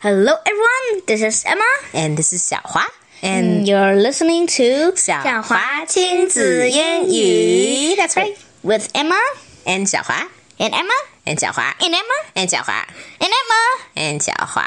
[0.00, 1.02] Hello, everyone.
[1.06, 2.84] This is Emma, And this is 小花.
[3.22, 8.36] and you're listening to 小华亲子英语 That's right.
[8.62, 9.16] with Emma
[9.64, 10.28] And 小华
[10.58, 10.92] and Emma
[11.24, 12.86] and 小华 and Emma and 小华
[13.18, 13.62] and Emma.
[13.96, 14.62] and 小华.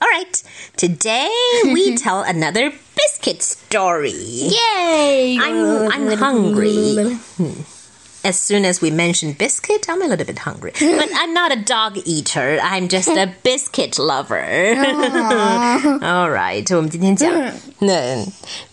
[0.00, 0.42] All right.
[0.76, 1.28] Today
[1.64, 4.12] we tell another biscuit story.
[4.14, 5.38] Yay!
[5.40, 7.18] I'm I'm hungry.
[8.24, 10.72] As soon as we mention biscuit, I'm a little bit hungry.
[10.78, 12.58] But I'm not a dog eater.
[12.60, 14.42] I'm just a biscuit lover.
[16.02, 17.30] All right, 我们今天讲，
[17.78, 18.26] 那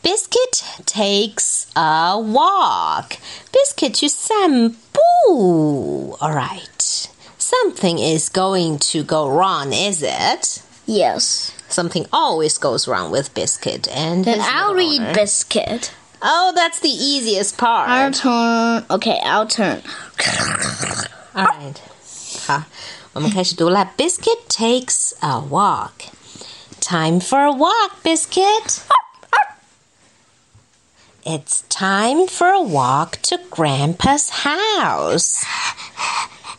[0.03, 3.17] biscuit takes a walk.
[3.53, 6.17] Biscuit 去散步。
[6.19, 7.05] All right.
[7.37, 10.61] Something is going to go wrong, is it?
[10.87, 11.51] Yes.
[11.69, 15.13] Something always goes wrong with Biscuit and Then his I'll little read owner.
[15.13, 15.91] biscuit.
[16.21, 17.89] Oh, that's the easiest part.
[17.89, 18.85] I'll turn.
[18.89, 19.81] Okay, I'll turn.
[21.35, 21.75] All right.
[22.47, 22.63] 好，
[23.13, 23.91] 我们开始读了。
[23.97, 26.09] Biscuit takes a walk.
[26.79, 28.81] Time for a walk, Biscuit.
[31.25, 35.43] It's time for a walk to Grandpa's house.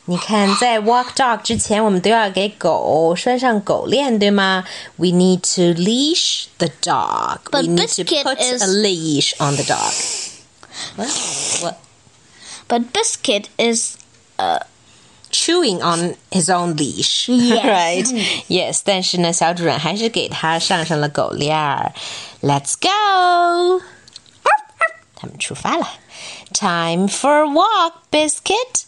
[0.08, 4.64] 你看，在 walk dog 之前，我们都要给狗拴上狗链，对吗？
[4.96, 7.38] We need to leash the dog.
[7.50, 9.92] But we need to Biscuit put is- a leash on the dog.
[10.96, 11.08] What?
[11.60, 11.76] What?
[12.68, 13.96] But biscuit is
[15.30, 17.64] chewing on his own leash, Yes.
[17.64, 18.06] right?
[18.48, 21.92] Yes，但是呢，小主人还是给他上上了狗链儿。
[22.42, 23.82] Let's go！
[25.14, 25.88] 他们出发了。
[26.52, 28.84] Time for a walk, Biscuit.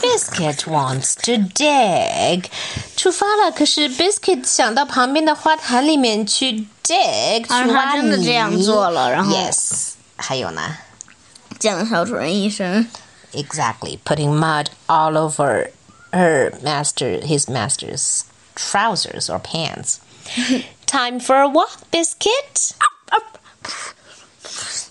[0.00, 2.50] Biscuit wants to dig.
[2.96, 10.78] 出发了，可是 Biscuit 想到旁边的花坛里面去 dig，啊他去挖真的这样泥做了然后 Yes，还有呢？
[11.58, 12.88] 讲了小主人一声。
[13.32, 15.70] Exactly, putting mud all over
[16.12, 19.98] her master, his master's trousers or pants.
[20.86, 22.72] Time for a walk, Biscuit.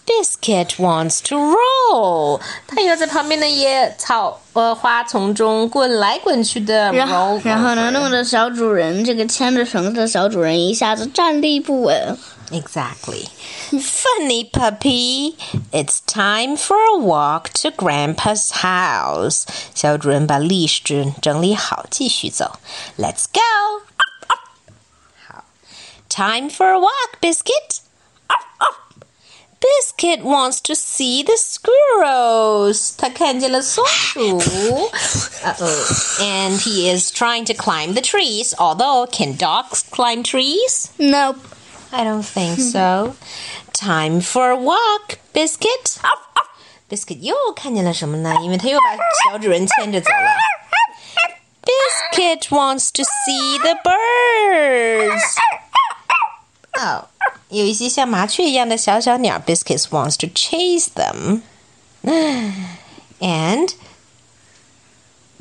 [0.06, 2.41] Biscuit wants to roll.
[2.68, 12.18] 他要在旁边的野草呃花丛中滚来滚去的然后 roll，然后呢， over 弄得小主人这个牵着绳子的小主人一下子站立不稳。
[12.50, 13.28] Exactly.
[13.72, 15.35] Funny puppy.
[15.73, 19.44] It's time for a walk to Grandpa's house.
[19.75, 22.53] 小主人把 leash 整整理好，继续走。
[22.97, 23.41] Let's go.
[25.28, 25.44] 好，
[26.07, 27.81] Time for a walk, Biscuit.
[29.62, 32.95] Biscuit wants to see the squirrels.
[32.97, 34.39] 他看见了松鼠。
[34.39, 36.19] Uh-oh.
[36.21, 38.55] And he is trying to climb the trees.
[38.59, 40.91] Although, can dogs climb trees?
[40.99, 41.39] Nope.
[41.93, 42.62] I don't think hmm.
[42.62, 43.15] so.
[43.73, 45.99] Time for a walk, Biscuit.
[46.91, 48.34] Biscuit 又看见了什么呢？
[48.43, 48.97] 因为他又把
[49.31, 50.34] 小主人牵着走了。
[51.65, 55.23] Biscuit wants to see the birds.
[56.75, 57.12] Oh.
[57.51, 59.40] 有一些像麻雀一样的小小鸟。
[59.40, 61.41] Biscuit wants to chase them.
[63.19, 63.73] And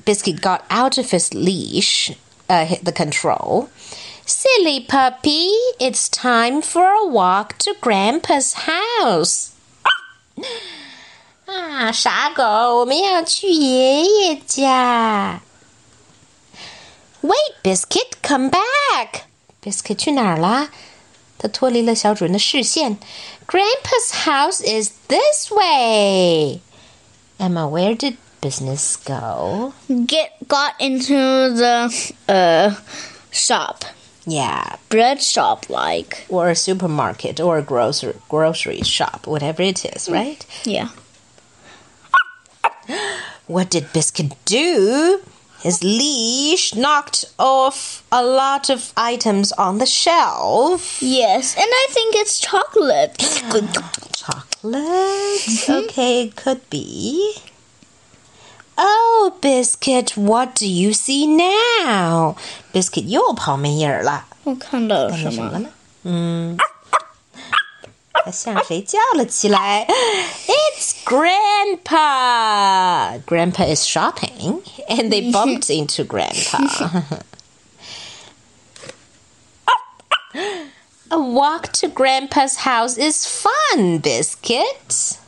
[0.04, 2.12] Biscuit got out of his leash,
[2.48, 3.68] uh, hit the control.
[4.24, 9.50] Silly puppy, it's time for a walk to Grandpa's house.
[11.46, 12.42] 啊，傻狗，
[12.80, 15.42] 我们要去爷爷家。
[17.22, 19.22] Wait, Biscuit, come back.
[19.62, 20.70] Biscuit 去哪儿啦？
[21.41, 22.99] 他脱离了小主人的视线。
[23.47, 26.59] Grandpa's house is this way.
[27.39, 29.73] Emma, where did Biscuit go?
[29.89, 31.15] Get got into
[31.55, 31.89] the
[32.27, 32.75] uh
[33.31, 33.83] shop.
[34.27, 40.07] Yeah, bread shop like or a supermarket or a grocery grocery shop, whatever it is,
[40.07, 40.45] mm, right?
[40.63, 40.89] Yeah.
[43.47, 45.21] What did Biscuit do?
[45.62, 50.98] His leash knocked off a lot of items on the shelf.
[51.00, 53.16] Yes, and I think it's chocolate.
[54.14, 55.68] Chocolate?
[55.68, 57.34] Okay, it could be.
[58.78, 62.36] Oh, Biscuit, what do you see now?
[62.72, 64.26] Biscuit 又跑没影儿了。
[64.44, 65.32] 我看到了那什么？
[65.32, 65.68] 什么呢？
[66.04, 66.64] 嗯，他
[68.32, 69.86] 向谁叫了起来？
[69.88, 71.92] It's Grandpa.
[73.24, 76.58] Grandpa is shopping, and they bumped into Grandpa.
[81.08, 85.18] A walk to Grandpa's house is fun, Biscuit.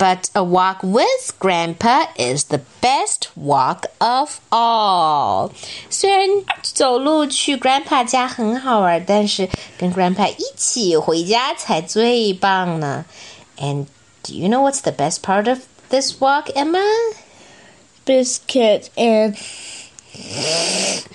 [0.00, 5.52] But a walk with Grandpa is the best walk of all.
[5.88, 6.28] 虽然
[6.62, 9.48] 走路去 Grandpa 家很好玩，但是
[9.78, 13.06] 跟 Grandpa 一起回家才最棒呢。
[13.58, 13.86] And
[14.22, 16.84] do you know what's the best part of this walk, Emma?
[18.04, 19.34] Biscuit and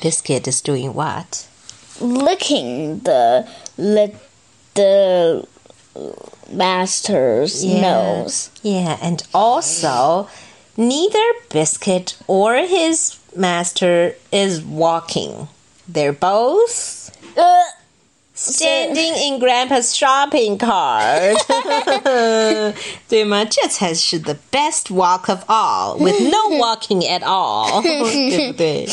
[0.01, 1.45] Biscuit is doing what?
[2.01, 3.45] licking the
[3.77, 4.15] li-
[4.73, 5.14] the
[6.51, 8.49] master's nose.
[8.61, 10.27] Yeah, and also,
[10.77, 15.47] neither Biscuit or his master is walking.
[15.87, 17.63] They're both Uh,
[18.33, 21.37] standing in Grandpa's shopping cart.
[23.07, 23.45] 对吗？
[23.45, 27.81] 这才是 the best walk of all, with no walking at all.
[27.81, 28.87] 对不对？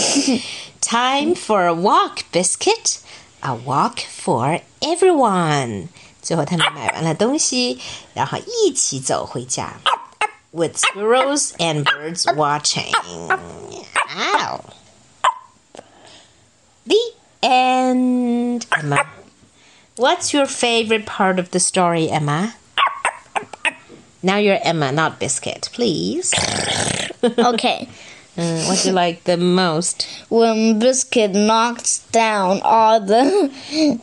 [0.81, 2.99] Time for a walk, Biscuit.
[3.43, 5.89] A walk for everyone.
[6.23, 7.81] 最后他们买完了东西，
[8.15, 9.75] 然后一起走回家。
[10.51, 12.93] With squirrels and birds watching.
[14.17, 14.65] Ow.
[16.87, 16.97] The
[17.43, 18.67] end.
[18.71, 19.07] Emma.
[19.97, 22.55] What's your favorite part of the story, Emma?
[24.23, 26.33] Now you're Emma, not Biscuit, please.
[27.23, 27.89] okay.
[28.36, 30.08] Uh, what do you like the most?
[30.30, 33.50] When Biscuit knocks down all the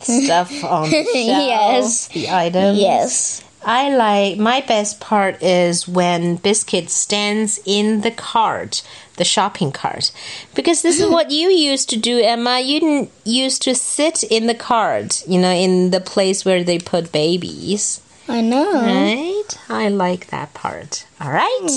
[0.01, 2.07] Stuff on the shelf, Yes.
[2.09, 2.79] the items.
[2.79, 3.43] yes.
[3.63, 8.81] I like my best part is when Biscuit stands in the cart,
[9.17, 10.11] the shopping cart,
[10.55, 12.59] because this is what you used to do, Emma.
[12.59, 16.79] You didn't used to sit in the cart, you know, in the place where they
[16.79, 18.81] put babies, I know.
[18.81, 19.43] right?
[19.69, 21.05] I like that part.
[21.19, 21.67] All right,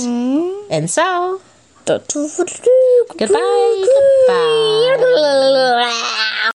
[0.70, 1.42] and so.
[3.18, 3.84] Goodbye,
[4.88, 6.50] goodbye.